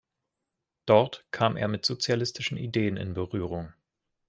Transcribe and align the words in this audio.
Dort 0.87 1.27
kam 1.29 1.55
er 1.57 1.67
mit 1.67 1.85
sozialistischen 1.85 2.57
Ideen 2.57 2.97
in 2.97 3.13
Berührung. 3.13 3.71